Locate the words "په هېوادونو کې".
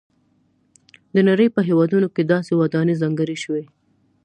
1.55-2.29